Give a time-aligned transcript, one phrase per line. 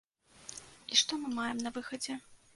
[0.95, 2.19] І што мы маем на выхадзе?